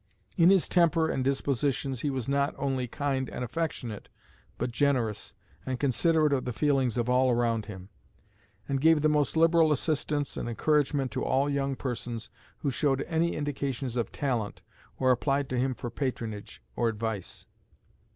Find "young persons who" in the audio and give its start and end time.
11.47-12.71